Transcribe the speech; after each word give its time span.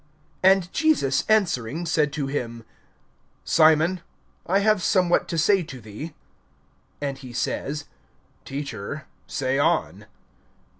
(40)And 0.43 0.71
Jesus 0.71 1.23
answering 1.29 1.85
said 1.85 2.11
to 2.13 2.25
him: 2.25 2.63
Simon, 3.43 4.01
I 4.47 4.57
have 4.57 4.81
somewhat 4.81 5.27
to 5.27 5.37
say 5.37 5.61
to 5.61 5.79
thee. 5.79 6.15
And 6.99 7.19
he 7.19 7.33
says: 7.33 7.85
Teacher, 8.43 9.05
say 9.27 9.59
on. 9.59 10.07